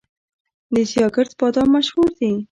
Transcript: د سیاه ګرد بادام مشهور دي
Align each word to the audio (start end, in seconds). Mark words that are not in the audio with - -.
د 0.73 0.75
سیاه 0.91 1.11
ګرد 1.15 1.31
بادام 1.39 1.67
مشهور 1.75 2.09
دي 2.17 2.31